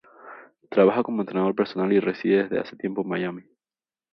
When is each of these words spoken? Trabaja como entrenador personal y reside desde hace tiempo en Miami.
Trabaja 0.71 1.03
como 1.03 1.21
entrenador 1.21 1.53
personal 1.55 1.93
y 1.93 1.99
reside 1.99 2.45
desde 2.45 2.57
hace 2.59 2.75
tiempo 2.75 3.03
en 3.03 3.07
Miami. 3.09 3.43